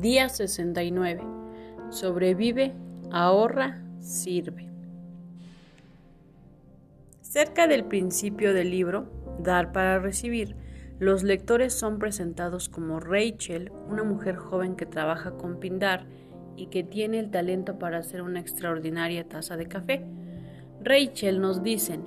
Día 0.00 0.30
69. 0.30 1.20
Sobrevive, 1.90 2.72
ahorra, 3.12 3.82
sirve. 3.98 4.66
Cerca 7.20 7.66
del 7.66 7.84
principio 7.84 8.54
del 8.54 8.70
libro, 8.70 9.10
Dar 9.40 9.72
para 9.72 9.98
recibir, 9.98 10.56
los 10.98 11.22
lectores 11.22 11.74
son 11.74 11.98
presentados 11.98 12.70
como 12.70 12.98
Rachel, 12.98 13.72
una 13.90 14.02
mujer 14.02 14.36
joven 14.36 14.74
que 14.74 14.86
trabaja 14.86 15.32
con 15.32 15.60
Pindar 15.60 16.06
y 16.56 16.68
que 16.68 16.82
tiene 16.82 17.18
el 17.18 17.30
talento 17.30 17.78
para 17.78 17.98
hacer 17.98 18.22
una 18.22 18.40
extraordinaria 18.40 19.28
taza 19.28 19.58
de 19.58 19.66
café. 19.66 20.06
Rachel 20.82 21.42
nos 21.42 21.62
dicen, 21.62 22.06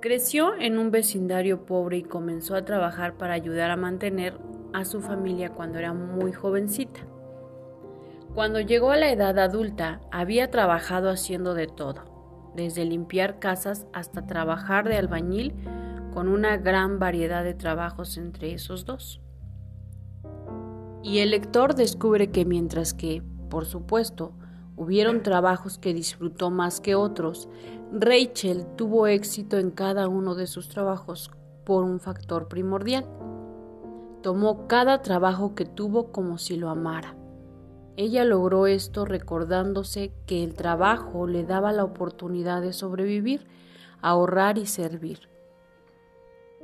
creció 0.00 0.58
en 0.58 0.78
un 0.78 0.90
vecindario 0.90 1.64
pobre 1.64 1.98
y 1.98 2.02
comenzó 2.02 2.56
a 2.56 2.64
trabajar 2.64 3.16
para 3.16 3.34
ayudar 3.34 3.70
a 3.70 3.76
mantener 3.76 4.34
a 4.72 4.84
su 4.84 5.00
familia 5.00 5.50
cuando 5.50 5.78
era 5.78 5.92
muy 5.92 6.32
jovencita. 6.32 7.00
Cuando 8.34 8.60
llegó 8.60 8.90
a 8.90 8.96
la 8.96 9.10
edad 9.10 9.38
adulta, 9.38 10.00
había 10.10 10.50
trabajado 10.50 11.10
haciendo 11.10 11.54
de 11.54 11.66
todo, 11.66 12.52
desde 12.56 12.84
limpiar 12.84 13.38
casas 13.38 13.86
hasta 13.92 14.26
trabajar 14.26 14.88
de 14.88 14.96
albañil, 14.96 15.54
con 16.14 16.28
una 16.28 16.56
gran 16.56 16.98
variedad 16.98 17.42
de 17.42 17.54
trabajos 17.54 18.16
entre 18.16 18.52
esos 18.52 18.84
dos. 18.84 19.20
Y 21.02 21.18
el 21.18 21.30
lector 21.30 21.74
descubre 21.74 22.30
que 22.30 22.44
mientras 22.44 22.94
que, 22.94 23.22
por 23.50 23.66
supuesto, 23.66 24.32
hubieron 24.76 25.22
trabajos 25.22 25.78
que 25.78 25.94
disfrutó 25.94 26.50
más 26.50 26.80
que 26.80 26.94
otros, 26.94 27.48
Rachel 27.92 28.66
tuvo 28.76 29.06
éxito 29.06 29.58
en 29.58 29.70
cada 29.70 30.08
uno 30.08 30.34
de 30.34 30.46
sus 30.46 30.68
trabajos 30.68 31.30
por 31.64 31.84
un 31.84 32.00
factor 32.00 32.48
primordial 32.48 33.06
Tomó 34.22 34.68
cada 34.68 35.02
trabajo 35.02 35.54
que 35.54 35.64
tuvo 35.64 36.12
como 36.12 36.38
si 36.38 36.56
lo 36.56 36.70
amara. 36.70 37.16
Ella 37.96 38.24
logró 38.24 38.66
esto 38.66 39.04
recordándose 39.04 40.12
que 40.26 40.42
el 40.42 40.54
trabajo 40.54 41.26
le 41.26 41.44
daba 41.44 41.72
la 41.72 41.84
oportunidad 41.84 42.62
de 42.62 42.72
sobrevivir, 42.72 43.46
ahorrar 44.00 44.58
y 44.58 44.66
servir. 44.66 45.28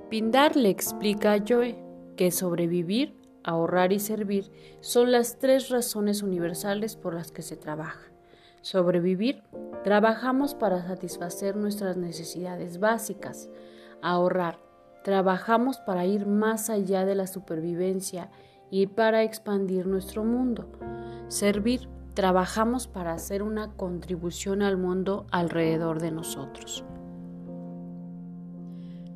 Pindar 0.09 0.57
le 0.57 0.71
explica 0.71 1.35
a 1.35 1.45
Joe 1.47 1.79
que 2.17 2.31
sobrevivir, 2.31 3.15
ahorrar 3.45 3.93
y 3.93 3.99
servir 3.99 4.51
son 4.81 5.13
las 5.13 5.39
tres 5.39 5.69
razones 5.69 6.23
universales 6.23 6.97
por 6.97 7.15
las 7.15 7.31
que 7.31 7.43
se 7.43 7.57
trabaja. 7.57 8.01
Sobrevivir, 8.63 9.43
trabajamos 9.85 10.55
para 10.55 10.87
satisfacer 10.87 11.57
nuestras 11.57 11.97
necesidades 11.97 12.81
básicas. 12.81 13.49
Ahorrar, 14.03 14.59
Trabajamos 15.05 15.79
para 15.79 16.07
ir 16.07 16.27
más 16.27 16.71
allá 16.71 17.05
de 17.05 17.15
la 17.15 17.27
supervivencia 17.27 18.31
y 18.71 18.87
para 18.87 19.23
expandir 19.23 19.87
nuestro 19.87 20.25
mundo. 20.25 20.69
Servir, 21.29 21.89
trabajamos 22.15 22.89
para 22.89 23.13
hacer 23.13 23.43
una 23.43 23.73
contribución 23.73 24.63
al 24.63 24.77
mundo 24.77 25.27
alrededor 25.31 26.01
de 26.01 26.11
nosotros. 26.11 26.85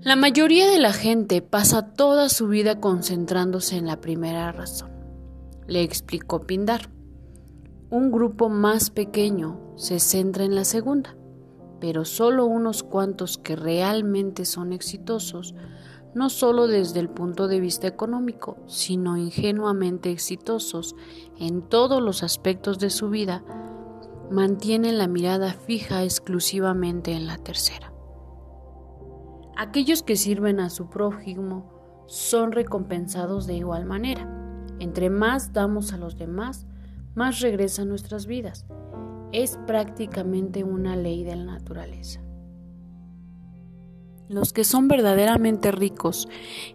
La 0.01 0.17
mayoría 0.17 0.69
de 0.69 0.81
la 0.81 0.93
gente 0.93 1.43
pasa 1.43 1.95
toda 1.95 2.29
su 2.29 2.49
vida 2.49 2.81
concentrándose 2.81 3.77
en 3.77 3.87
la 3.87 4.01
primera 4.01 4.51
razón, 4.51 4.91
le 5.69 5.83
explicó 5.83 6.41
Pindar. 6.41 6.91
Un 7.89 8.11
grupo 8.11 8.49
más 8.49 8.91
pequeño 8.91 9.61
se 9.77 10.01
centra 10.01 10.45
en 10.45 10.55
la 10.57 10.65
segunda, 10.65 11.15
pero 11.83 12.05
solo 12.05 12.47
unos 12.47 12.85
cuantos 12.85 13.39
que 13.39 13.57
realmente 13.57 14.45
son 14.45 14.73
exitosos 14.73 15.57
no 16.15 16.31
solo 16.31 16.69
desde 16.69 17.01
el 17.01 17.09
punto 17.09 17.49
de 17.49 17.59
vista 17.59 17.89
económico, 17.89 18.57
sino 18.69 19.17
ingenuamente 19.17 20.13
exitosos 20.13 20.95
en 21.41 21.63
todos 21.63 22.01
los 22.01 22.23
aspectos 22.23 22.79
de 22.79 22.89
su 22.89 23.11
vida, 23.11 23.43
mantienen 24.31 24.97
la 24.97 25.09
mirada 25.09 25.55
fija 25.55 26.05
exclusivamente 26.05 27.15
en 27.15 27.27
la 27.27 27.39
tercera. 27.39 27.92
Aquellos 29.57 30.05
que 30.05 30.15
sirven 30.15 30.61
a 30.61 30.71
su 30.71 30.89
prójimo 30.89 32.05
son 32.07 32.53
recompensados 32.53 33.48
de 33.48 33.55
igual 33.55 33.87
manera. 33.87 34.65
Entre 34.79 35.11
más 35.11 35.53
damos 35.53 35.92
a 35.92 35.97
los 35.97 36.17
demás, 36.17 36.65
más 37.17 37.41
regresan 37.41 37.89
nuestras 37.89 38.27
vidas. 38.27 38.67
Es 39.33 39.59
prácticamente 39.67 40.63
una 40.63 40.95
ley 40.95 41.25
de 41.25 41.37
la 41.37 41.45
naturaleza. 41.45 42.20
Los 44.29 44.53
que 44.53 44.65
son 44.65 44.89
verdaderamente 44.89 45.73
ricos 45.73 46.29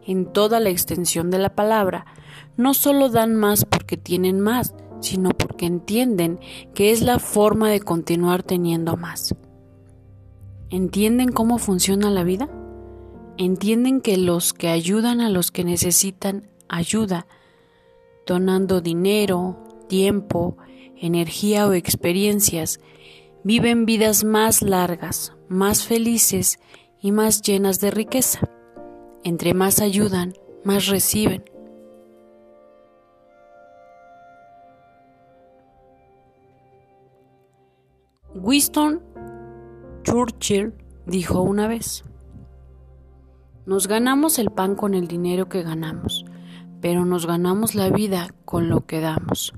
en 0.06 0.32
toda 0.32 0.60
la 0.60 0.70
extensión 0.70 1.32
de 1.32 1.40
la 1.40 1.56
palabra, 1.56 2.06
no 2.56 2.74
solo 2.74 3.10
dan 3.10 3.36
más 3.36 3.66
porque 3.66 3.98
tienen 3.98 4.40
más, 4.40 4.76
sino 5.00 5.30
porque 5.30 5.66
entienden 5.66 6.40
que 6.74 6.92
es 6.92 7.02
la 7.02 7.20
forma 7.20 7.70
de 7.70 7.80
continuar 7.80 8.44
teniendo 8.44 8.98
más. 8.98 9.36
¿Entienden 10.70 11.32
cómo 11.32 11.60
funciona 11.60 12.10
la 12.10 12.24
vida? 12.24 12.50
¿Entienden 13.38 14.02
que 14.02 14.18
los 14.18 14.54
que 14.54 14.70
ayudan 14.70 15.22
a 15.22 15.30
los 15.30 15.52
que 15.52 15.64
necesitan 15.64 16.50
ayuda, 16.68 17.28
donando 18.26 18.82
dinero, 18.82 19.58
tiempo, 19.88 20.58
energía 21.02 21.68
o 21.68 21.74
experiencias, 21.74 22.80
viven 23.44 23.86
vidas 23.86 24.24
más 24.24 24.62
largas, 24.62 25.34
más 25.48 25.86
felices 25.86 26.60
y 27.02 27.12
más 27.12 27.42
llenas 27.42 27.80
de 27.80 27.92
riqueza. 27.92 28.50
Entre 29.24 29.54
más 29.54 29.80
ayudan, 29.80 30.34
más 30.64 30.88
reciben. 30.88 31.44
Winston 38.34 39.02
Churchill 40.04 40.74
dijo 41.06 41.42
una 41.42 41.68
vez, 41.68 42.04
nos 43.66 43.88
ganamos 43.88 44.40
el 44.40 44.52
pan 44.52 44.76
con 44.76 44.94
el 44.94 45.08
dinero 45.08 45.50
que 45.50 45.64
ganamos, 45.64 46.24
pero 46.80 47.04
nos 47.04 47.26
ganamos 47.26 47.76
la 47.76 47.90
vida 47.90 48.34
con 48.46 48.70
lo 48.70 48.86
que 48.86 49.02
damos. 49.02 49.54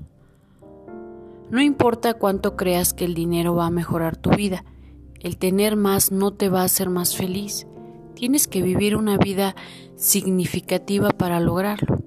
No 1.50 1.60
importa 1.60 2.14
cuánto 2.14 2.56
creas 2.56 2.94
que 2.94 3.04
el 3.04 3.14
dinero 3.14 3.56
va 3.56 3.66
a 3.66 3.70
mejorar 3.70 4.16
tu 4.16 4.30
vida, 4.30 4.64
el 5.18 5.36
tener 5.36 5.76
más 5.76 6.12
no 6.12 6.32
te 6.32 6.48
va 6.48 6.62
a 6.62 6.64
hacer 6.64 6.90
más 6.90 7.16
feliz. 7.16 7.66
Tienes 8.14 8.46
que 8.46 8.62
vivir 8.62 8.96
una 8.96 9.18
vida 9.18 9.56
significativa 9.96 11.10
para 11.10 11.40
lograrlo. 11.40 11.98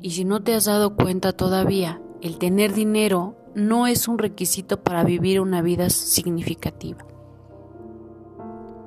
Y 0.00 0.10
si 0.10 0.24
no 0.24 0.42
te 0.42 0.54
has 0.54 0.66
dado 0.66 0.94
cuenta 0.94 1.32
todavía, 1.32 2.00
el 2.22 2.38
tener 2.38 2.72
dinero 2.72 3.36
no 3.56 3.86
es 3.86 4.06
un 4.06 4.18
requisito 4.18 4.82
para 4.82 5.02
vivir 5.02 5.40
una 5.40 5.60
vida 5.60 5.90
significativa. 5.90 7.04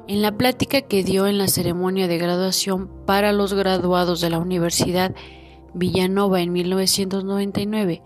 En 0.08 0.22
la 0.22 0.38
plática 0.38 0.82
que 0.82 1.04
dio 1.04 1.28
en 1.28 1.38
la 1.38 1.48
ceremonia 1.48 2.08
de 2.08 2.18
graduación 2.18 2.90
para 3.06 3.34
los 3.34 3.54
graduados 3.54 4.22
de 4.22 4.30
la 4.30 4.40
Universidad 4.40 5.14
Villanova 5.74 6.42
en 6.42 6.52
1999, 6.54 8.02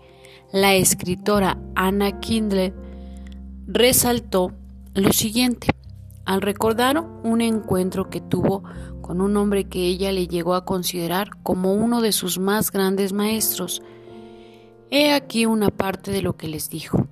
la 0.54 0.76
escritora 0.76 1.58
Anna 1.74 2.20
Kindle 2.20 2.72
resaltó 3.66 4.52
lo 4.94 5.12
siguiente, 5.12 5.66
al 6.24 6.42
recordar 6.42 7.00
un 7.00 7.40
encuentro 7.40 8.08
que 8.08 8.20
tuvo 8.20 8.62
con 9.00 9.20
un 9.20 9.36
hombre 9.36 9.64
que 9.64 9.80
ella 9.80 10.12
le 10.12 10.28
llegó 10.28 10.54
a 10.54 10.64
considerar 10.64 11.30
como 11.42 11.74
uno 11.74 12.00
de 12.00 12.12
sus 12.12 12.38
más 12.38 12.70
grandes 12.70 13.12
maestros, 13.12 13.82
he 14.92 15.12
aquí 15.12 15.44
una 15.44 15.70
parte 15.70 16.12
de 16.12 16.22
lo 16.22 16.36
que 16.36 16.46
les 16.46 16.70
dijo. 16.70 17.08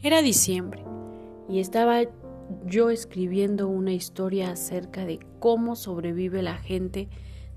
Era 0.00 0.22
diciembre 0.22 0.82
y 1.46 1.58
estaba 1.60 2.04
yo 2.64 2.88
escribiendo 2.88 3.68
una 3.68 3.92
historia 3.92 4.52
acerca 4.52 5.04
de 5.04 5.18
cómo 5.40 5.76
sobrevive 5.76 6.42
la 6.42 6.56
gente 6.56 7.10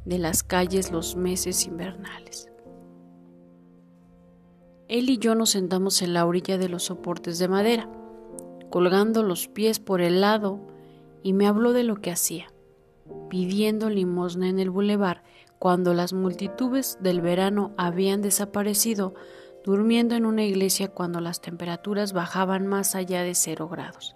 de 0.04 0.18
las 0.18 0.44
calles 0.44 0.92
los 0.92 1.16
meses 1.16 1.66
invernales. 1.66 2.50
Él 4.90 5.10
y 5.10 5.18
yo 5.18 5.36
nos 5.36 5.52
sentamos 5.52 6.02
en 6.02 6.14
la 6.14 6.26
orilla 6.26 6.58
de 6.58 6.68
los 6.68 6.84
soportes 6.84 7.40
de 7.40 7.48
madera 7.48 7.90
colgando 8.70 9.24
los 9.24 9.48
pies 9.48 9.80
por 9.80 10.02
el 10.02 10.22
lado, 10.22 10.60
y 11.22 11.34
me 11.34 11.48
habló 11.48 11.74
de 11.74 11.84
lo 11.84 11.98
que 11.98 12.12
hacía, 12.12 12.48
pidiendo 13.30 13.90
limosna 13.90 14.48
en 14.48 14.60
el 14.60 14.70
bulevar 14.70 15.24
cuando 15.58 15.94
las 15.94 16.14
multitudes 16.14 16.98
del 17.02 17.20
verano 17.20 17.74
habían 17.78 18.22
desaparecido, 18.22 19.14
durmiendo 19.66 20.16
en 20.16 20.26
una 20.26 20.46
iglesia 20.46 20.88
cuando 20.88 21.20
las 21.20 21.42
temperaturas 21.42 22.14
bajaban 22.14 22.68
más 22.68 22.96
allá 22.96 23.24
de 23.24 23.36
cero 23.36 23.68
grados, 23.68 24.16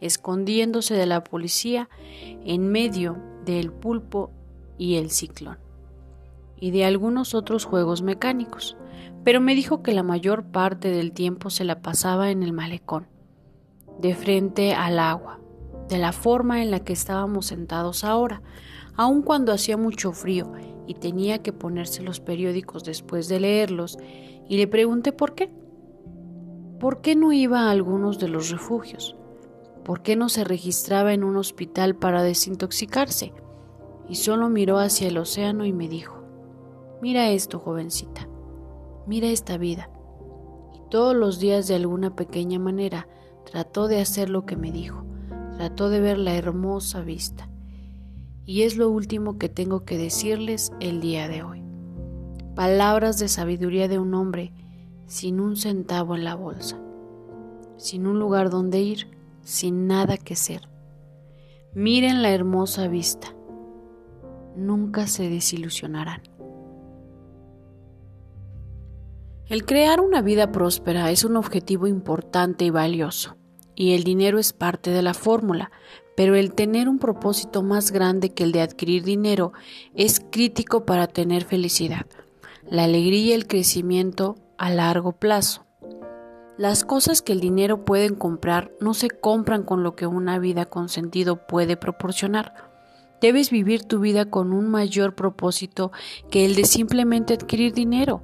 escondiéndose 0.00 0.94
de 0.94 1.06
la 1.06 1.22
policía 1.22 1.88
en 2.44 2.68
medio 2.68 3.16
del 3.44 3.70
pulpo 3.70 4.32
y 4.76 4.96
el 4.96 5.10
ciclón, 5.10 5.58
y 6.56 6.72
de 6.72 6.84
algunos 6.84 7.34
otros 7.34 7.64
juegos 7.64 8.02
mecánicos, 8.02 8.76
pero 9.24 9.40
me 9.40 9.54
dijo 9.54 9.82
que 9.82 9.92
la 9.92 10.02
mayor 10.02 10.44
parte 10.44 10.90
del 10.90 11.12
tiempo 11.12 11.50
se 11.50 11.64
la 11.64 11.82
pasaba 11.82 12.30
en 12.30 12.42
el 12.42 12.52
malecón 12.52 13.06
de 14.00 14.14
frente 14.14 14.72
al 14.72 14.98
agua, 14.98 15.40
de 15.88 15.98
la 15.98 16.12
forma 16.12 16.62
en 16.62 16.70
la 16.70 16.80
que 16.80 16.92
estábamos 16.92 17.46
sentados 17.46 18.04
ahora, 18.04 18.42
aun 18.96 19.22
cuando 19.22 19.52
hacía 19.52 19.76
mucho 19.76 20.12
frío 20.12 20.52
y 20.86 20.94
tenía 20.94 21.42
que 21.42 21.52
ponerse 21.52 22.02
los 22.02 22.20
periódicos 22.20 22.84
después 22.84 23.28
de 23.28 23.40
leerlos, 23.40 23.98
y 24.48 24.56
le 24.56 24.66
pregunté 24.66 25.12
por 25.12 25.34
qué. 25.34 25.50
¿Por 26.80 27.02
qué 27.02 27.14
no 27.14 27.32
iba 27.32 27.60
a 27.60 27.70
algunos 27.70 28.18
de 28.18 28.28
los 28.28 28.50
refugios? 28.50 29.16
¿Por 29.84 30.02
qué 30.02 30.16
no 30.16 30.28
se 30.28 30.44
registraba 30.44 31.12
en 31.12 31.22
un 31.22 31.36
hospital 31.36 31.94
para 31.94 32.22
desintoxicarse? 32.22 33.32
Y 34.08 34.16
solo 34.16 34.48
miró 34.48 34.78
hacia 34.78 35.08
el 35.08 35.18
océano 35.18 35.66
y 35.66 35.72
me 35.72 35.88
dijo, 35.88 36.24
mira 37.00 37.30
esto, 37.30 37.58
jovencita, 37.58 38.28
mira 39.10 39.26
esta 39.26 39.58
vida. 39.58 39.90
Y 40.72 40.88
todos 40.88 41.16
los 41.16 41.40
días 41.40 41.66
de 41.66 41.74
alguna 41.74 42.14
pequeña 42.14 42.60
manera 42.60 43.08
trató 43.44 43.88
de 43.88 44.00
hacer 44.00 44.30
lo 44.30 44.46
que 44.46 44.56
me 44.56 44.70
dijo, 44.70 45.04
trató 45.56 45.88
de 45.88 45.98
ver 45.98 46.16
la 46.16 46.36
hermosa 46.36 47.00
vista. 47.00 47.50
Y 48.46 48.62
es 48.62 48.76
lo 48.76 48.88
último 48.88 49.36
que 49.36 49.48
tengo 49.48 49.84
que 49.84 49.98
decirles 49.98 50.70
el 50.78 51.00
día 51.00 51.26
de 51.26 51.42
hoy. 51.42 51.60
Palabras 52.54 53.18
de 53.18 53.26
sabiduría 53.26 53.88
de 53.88 53.98
un 53.98 54.14
hombre 54.14 54.52
sin 55.06 55.40
un 55.40 55.56
centavo 55.56 56.14
en 56.14 56.22
la 56.22 56.36
bolsa, 56.36 56.80
sin 57.78 58.06
un 58.06 58.20
lugar 58.20 58.48
donde 58.48 58.80
ir, 58.80 59.08
sin 59.42 59.88
nada 59.88 60.18
que 60.18 60.36
ser. 60.36 60.68
Miren 61.74 62.22
la 62.22 62.30
hermosa 62.30 62.86
vista. 62.86 63.34
Nunca 64.54 65.08
se 65.08 65.28
desilusionarán. 65.28 66.29
El 69.50 69.66
crear 69.66 70.00
una 70.00 70.22
vida 70.22 70.52
próspera 70.52 71.10
es 71.10 71.24
un 71.24 71.36
objetivo 71.36 71.88
importante 71.88 72.64
y 72.64 72.70
valioso, 72.70 73.36
y 73.74 73.94
el 73.94 74.04
dinero 74.04 74.38
es 74.38 74.52
parte 74.52 74.92
de 74.92 75.02
la 75.02 75.12
fórmula, 75.12 75.72
pero 76.16 76.36
el 76.36 76.52
tener 76.52 76.88
un 76.88 77.00
propósito 77.00 77.64
más 77.64 77.90
grande 77.90 78.32
que 78.32 78.44
el 78.44 78.52
de 78.52 78.60
adquirir 78.60 79.02
dinero 79.02 79.52
es 79.96 80.24
crítico 80.30 80.86
para 80.86 81.08
tener 81.08 81.42
felicidad, 81.42 82.06
la 82.68 82.84
alegría 82.84 83.20
y 83.20 83.32
el 83.32 83.48
crecimiento 83.48 84.36
a 84.56 84.70
largo 84.70 85.18
plazo. 85.18 85.66
Las 86.56 86.84
cosas 86.84 87.20
que 87.20 87.32
el 87.32 87.40
dinero 87.40 87.84
pueden 87.84 88.14
comprar 88.14 88.70
no 88.78 88.94
se 88.94 89.10
compran 89.10 89.64
con 89.64 89.82
lo 89.82 89.96
que 89.96 90.06
una 90.06 90.38
vida 90.38 90.66
con 90.66 90.88
sentido 90.88 91.48
puede 91.48 91.76
proporcionar. 91.76 92.70
Debes 93.20 93.50
vivir 93.50 93.82
tu 93.82 93.98
vida 93.98 94.26
con 94.26 94.52
un 94.52 94.70
mayor 94.70 95.16
propósito 95.16 95.90
que 96.30 96.44
el 96.44 96.54
de 96.54 96.66
simplemente 96.66 97.34
adquirir 97.34 97.74
dinero 97.74 98.22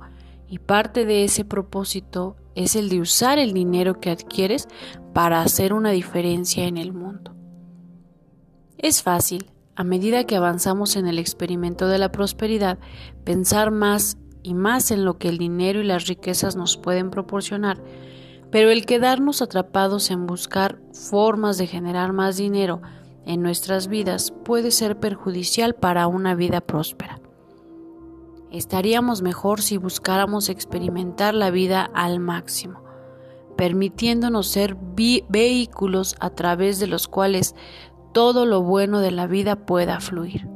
y 0.48 0.58
parte 0.58 1.04
de 1.04 1.24
ese 1.24 1.44
propósito 1.44 2.36
es 2.54 2.76
el 2.76 2.88
de 2.88 3.00
usar 3.00 3.38
el 3.38 3.52
dinero 3.52 4.00
que 4.00 4.10
adquieres 4.10 4.68
para 5.12 5.42
hacer 5.42 5.72
una 5.72 5.90
diferencia 5.90 6.66
en 6.66 6.76
el 6.76 6.92
mundo. 6.92 7.34
Es 8.78 9.02
fácil, 9.02 9.50
a 9.74 9.84
medida 9.84 10.24
que 10.24 10.36
avanzamos 10.36 10.96
en 10.96 11.06
el 11.06 11.18
experimento 11.18 11.88
de 11.88 11.98
la 11.98 12.12
prosperidad, 12.12 12.78
pensar 13.24 13.70
más 13.70 14.18
y 14.42 14.54
más 14.54 14.90
en 14.90 15.04
lo 15.04 15.18
que 15.18 15.28
el 15.28 15.38
dinero 15.38 15.80
y 15.80 15.84
las 15.84 16.06
riquezas 16.06 16.56
nos 16.56 16.76
pueden 16.76 17.10
proporcionar, 17.10 17.82
pero 18.50 18.70
el 18.70 18.86
quedarnos 18.86 19.42
atrapados 19.42 20.10
en 20.10 20.26
buscar 20.26 20.78
formas 20.92 21.58
de 21.58 21.66
generar 21.66 22.12
más 22.12 22.36
dinero 22.36 22.80
en 23.26 23.42
nuestras 23.42 23.88
vidas 23.88 24.32
puede 24.44 24.70
ser 24.70 24.98
perjudicial 24.98 25.74
para 25.74 26.06
una 26.06 26.34
vida 26.34 26.60
próspera. 26.60 27.20
Estaríamos 28.50 29.22
mejor 29.22 29.60
si 29.60 29.76
buscáramos 29.76 30.48
experimentar 30.48 31.34
la 31.34 31.50
vida 31.50 31.90
al 31.94 32.20
máximo, 32.20 32.82
permitiéndonos 33.56 34.46
ser 34.46 34.76
vehículos 34.76 36.14
a 36.20 36.30
través 36.30 36.78
de 36.78 36.86
los 36.86 37.08
cuales 37.08 37.54
todo 38.12 38.46
lo 38.46 38.62
bueno 38.62 39.00
de 39.00 39.10
la 39.10 39.26
vida 39.26 39.56
pueda 39.66 40.00
fluir. 40.00 40.48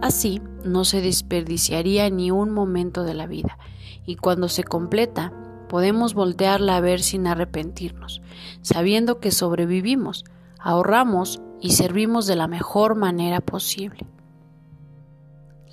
Así 0.00 0.40
no 0.64 0.84
se 0.84 1.00
desperdiciaría 1.00 2.10
ni 2.10 2.30
un 2.30 2.50
momento 2.50 3.04
de 3.04 3.14
la 3.14 3.26
vida, 3.26 3.58
y 4.06 4.16
cuando 4.16 4.48
se 4.48 4.64
completa, 4.64 5.32
podemos 5.68 6.14
voltearla 6.14 6.76
a 6.76 6.80
ver 6.80 7.00
sin 7.00 7.26
arrepentirnos, 7.26 8.22
sabiendo 8.62 9.18
que 9.20 9.30
sobrevivimos, 9.30 10.24
ahorramos 10.58 11.40
y 11.60 11.72
servimos 11.72 12.26
de 12.26 12.36
la 12.36 12.48
mejor 12.48 12.96
manera 12.96 13.40
posible. 13.40 14.06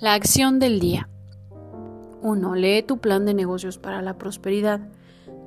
La 0.00 0.14
acción 0.14 0.58
del 0.58 0.80
día. 0.80 1.08
1. 2.22 2.54
Lee 2.54 2.82
tu 2.82 2.98
plan 2.98 3.24
de 3.26 3.34
negocios 3.34 3.78
para 3.78 4.02
la 4.02 4.16
prosperidad. 4.16 4.80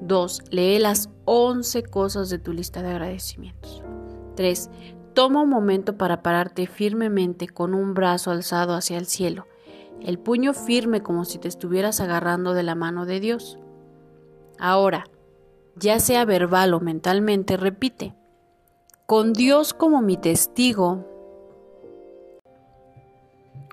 2. 0.01 0.43
Lee 0.51 0.79
las 0.79 1.09
11 1.25 1.83
cosas 1.83 2.29
de 2.29 2.39
tu 2.39 2.53
lista 2.53 2.81
de 2.81 2.89
agradecimientos. 2.89 3.83
3. 4.35 4.69
Toma 5.13 5.41
un 5.41 5.49
momento 5.49 5.97
para 5.97 6.21
pararte 6.21 6.67
firmemente 6.67 7.47
con 7.47 7.73
un 7.73 7.93
brazo 7.93 8.31
alzado 8.31 8.73
hacia 8.73 8.97
el 8.97 9.05
cielo, 9.05 9.47
el 10.01 10.19
puño 10.19 10.53
firme 10.53 11.01
como 11.01 11.23
si 11.23 11.37
te 11.37 11.47
estuvieras 11.47 12.01
agarrando 12.01 12.53
de 12.53 12.63
la 12.63 12.75
mano 12.75 13.05
de 13.05 13.21
Dios. 13.21 13.57
Ahora, 14.59 15.05
ya 15.77 15.99
sea 15.99 16.25
verbal 16.25 16.73
o 16.73 16.81
mentalmente, 16.81 17.55
repite, 17.55 18.13
con 19.05 19.33
Dios 19.33 19.73
como 19.73 20.01
mi 20.01 20.17
testigo, 20.17 21.14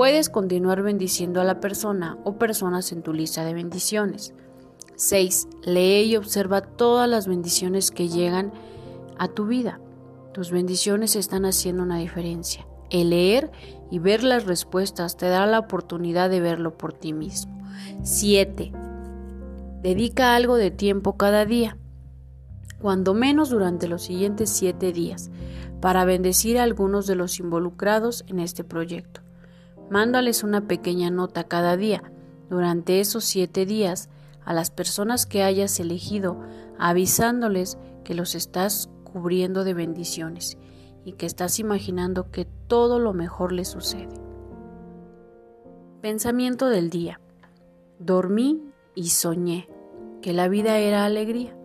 Puedes 0.00 0.30
continuar 0.30 0.82
bendiciendo 0.82 1.42
a 1.42 1.44
la 1.44 1.60
persona 1.60 2.16
o 2.24 2.38
personas 2.38 2.90
en 2.90 3.02
tu 3.02 3.12
lista 3.12 3.44
de 3.44 3.52
bendiciones. 3.52 4.32
6. 4.96 5.46
Lee 5.64 6.04
y 6.04 6.16
observa 6.16 6.62
todas 6.62 7.06
las 7.06 7.26
bendiciones 7.26 7.90
que 7.90 8.08
llegan 8.08 8.50
a 9.18 9.28
tu 9.28 9.44
vida. 9.44 9.78
Tus 10.32 10.52
bendiciones 10.52 11.16
están 11.16 11.44
haciendo 11.44 11.82
una 11.82 11.98
diferencia. 11.98 12.66
El 12.88 13.10
leer 13.10 13.50
y 13.90 13.98
ver 13.98 14.24
las 14.24 14.46
respuestas 14.46 15.18
te 15.18 15.28
da 15.28 15.44
la 15.44 15.58
oportunidad 15.58 16.30
de 16.30 16.40
verlo 16.40 16.78
por 16.78 16.94
ti 16.94 17.12
mismo. 17.12 17.62
7. 18.02 18.72
Dedica 19.82 20.34
algo 20.34 20.56
de 20.56 20.70
tiempo 20.70 21.18
cada 21.18 21.44
día, 21.44 21.76
cuando 22.80 23.12
menos 23.12 23.50
durante 23.50 23.86
los 23.86 24.00
siguientes 24.00 24.48
7 24.48 24.92
días, 24.92 25.30
para 25.82 26.06
bendecir 26.06 26.58
a 26.58 26.62
algunos 26.62 27.06
de 27.06 27.16
los 27.16 27.38
involucrados 27.38 28.24
en 28.28 28.40
este 28.40 28.64
proyecto. 28.64 29.20
Mándales 29.90 30.44
una 30.44 30.68
pequeña 30.68 31.10
nota 31.10 31.44
cada 31.44 31.76
día 31.76 32.02
durante 32.48 33.00
esos 33.00 33.24
siete 33.24 33.66
días 33.66 34.08
a 34.44 34.54
las 34.54 34.70
personas 34.70 35.26
que 35.26 35.42
hayas 35.42 35.78
elegido, 35.80 36.40
avisándoles 36.78 37.76
que 38.04 38.14
los 38.14 38.34
estás 38.34 38.88
cubriendo 39.04 39.64
de 39.64 39.74
bendiciones 39.74 40.58
y 41.04 41.12
que 41.12 41.26
estás 41.26 41.58
imaginando 41.58 42.30
que 42.30 42.46
todo 42.68 43.00
lo 43.00 43.12
mejor 43.12 43.52
les 43.52 43.68
sucede. 43.68 44.08
Pensamiento 46.00 46.68
del 46.68 46.88
día. 46.88 47.20
Dormí 47.98 48.62
y 48.94 49.08
soñé 49.08 49.68
que 50.22 50.32
la 50.32 50.48
vida 50.48 50.78
era 50.78 51.04
alegría. 51.04 51.56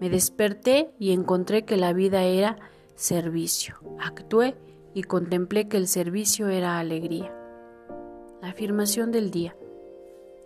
Me 0.00 0.08
desperté 0.08 0.90
y 0.98 1.12
encontré 1.12 1.64
que 1.64 1.76
la 1.76 1.92
vida 1.92 2.22
era 2.22 2.58
servicio. 2.94 3.76
Actué 3.98 4.56
y 4.94 5.02
contemplé 5.02 5.68
que 5.68 5.76
el 5.76 5.88
servicio 5.88 6.48
era 6.48 6.78
alegría. 6.78 7.32
Afirmación 8.46 9.10
del 9.10 9.32
día. 9.32 9.56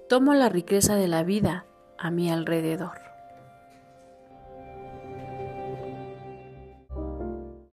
Tomo 0.09 0.33
la 0.33 0.49
riqueza 0.49 0.97
de 0.97 1.07
la 1.07 1.23
vida 1.23 1.67
a 1.99 2.11
mi 2.11 2.31
alrededor. 2.31 3.10